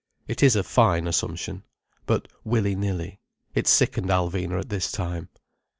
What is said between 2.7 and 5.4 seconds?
nilly, it sickened Alvina at this time.